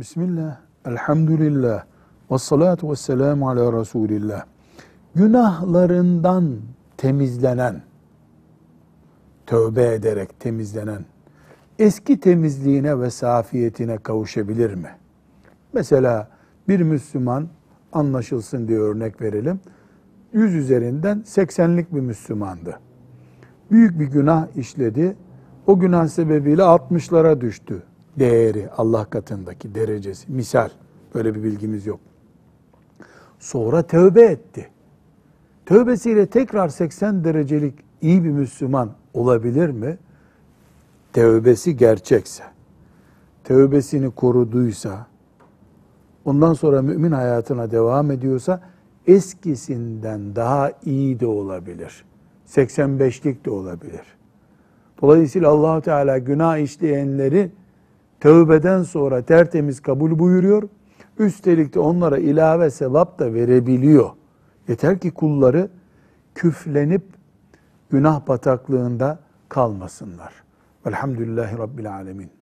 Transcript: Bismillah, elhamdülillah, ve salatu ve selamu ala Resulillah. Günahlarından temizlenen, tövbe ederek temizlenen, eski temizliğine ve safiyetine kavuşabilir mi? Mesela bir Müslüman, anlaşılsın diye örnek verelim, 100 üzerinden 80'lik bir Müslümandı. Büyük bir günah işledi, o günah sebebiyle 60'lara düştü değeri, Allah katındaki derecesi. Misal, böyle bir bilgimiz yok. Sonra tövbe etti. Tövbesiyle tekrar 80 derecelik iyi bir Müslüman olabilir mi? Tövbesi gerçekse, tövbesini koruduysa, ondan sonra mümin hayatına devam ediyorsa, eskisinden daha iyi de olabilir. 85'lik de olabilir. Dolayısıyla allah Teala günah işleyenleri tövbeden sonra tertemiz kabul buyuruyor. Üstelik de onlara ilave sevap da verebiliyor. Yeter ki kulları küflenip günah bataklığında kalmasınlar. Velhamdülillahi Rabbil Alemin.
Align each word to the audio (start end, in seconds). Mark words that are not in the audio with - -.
Bismillah, 0.00 0.56
elhamdülillah, 0.84 1.84
ve 2.30 2.38
salatu 2.38 2.90
ve 2.90 2.96
selamu 2.96 3.50
ala 3.50 3.80
Resulillah. 3.80 4.44
Günahlarından 5.14 6.56
temizlenen, 6.96 7.82
tövbe 9.46 9.94
ederek 9.94 10.40
temizlenen, 10.40 11.04
eski 11.78 12.20
temizliğine 12.20 13.00
ve 13.00 13.10
safiyetine 13.10 13.98
kavuşabilir 13.98 14.74
mi? 14.74 14.90
Mesela 15.72 16.28
bir 16.68 16.80
Müslüman, 16.80 17.48
anlaşılsın 17.92 18.68
diye 18.68 18.78
örnek 18.78 19.20
verelim, 19.22 19.60
100 20.32 20.54
üzerinden 20.54 21.24
80'lik 21.26 21.94
bir 21.94 22.00
Müslümandı. 22.00 22.80
Büyük 23.70 24.00
bir 24.00 24.06
günah 24.06 24.56
işledi, 24.56 25.16
o 25.66 25.78
günah 25.78 26.08
sebebiyle 26.08 26.62
60'lara 26.62 27.40
düştü 27.40 27.82
değeri, 28.20 28.68
Allah 28.76 29.04
katındaki 29.04 29.74
derecesi. 29.74 30.32
Misal, 30.32 30.68
böyle 31.14 31.34
bir 31.34 31.42
bilgimiz 31.42 31.86
yok. 31.86 32.00
Sonra 33.38 33.82
tövbe 33.82 34.22
etti. 34.22 34.68
Tövbesiyle 35.66 36.26
tekrar 36.26 36.68
80 36.68 37.24
derecelik 37.24 37.74
iyi 38.02 38.24
bir 38.24 38.30
Müslüman 38.30 38.90
olabilir 39.14 39.68
mi? 39.68 39.98
Tövbesi 41.12 41.76
gerçekse, 41.76 42.44
tövbesini 43.44 44.10
koruduysa, 44.10 45.06
ondan 46.24 46.52
sonra 46.52 46.82
mümin 46.82 47.12
hayatına 47.12 47.70
devam 47.70 48.10
ediyorsa, 48.10 48.60
eskisinden 49.06 50.36
daha 50.36 50.72
iyi 50.84 51.20
de 51.20 51.26
olabilir. 51.26 52.04
85'lik 52.48 53.44
de 53.44 53.50
olabilir. 53.50 54.02
Dolayısıyla 55.02 55.50
allah 55.50 55.80
Teala 55.80 56.18
günah 56.18 56.58
işleyenleri 56.58 57.50
tövbeden 58.20 58.82
sonra 58.82 59.22
tertemiz 59.22 59.82
kabul 59.82 60.18
buyuruyor. 60.18 60.62
Üstelik 61.18 61.74
de 61.74 61.80
onlara 61.80 62.18
ilave 62.18 62.70
sevap 62.70 63.18
da 63.18 63.34
verebiliyor. 63.34 64.10
Yeter 64.68 64.98
ki 64.98 65.10
kulları 65.10 65.68
küflenip 66.34 67.02
günah 67.90 68.28
bataklığında 68.28 69.18
kalmasınlar. 69.48 70.32
Velhamdülillahi 70.86 71.58
Rabbil 71.58 71.92
Alemin. 71.94 72.39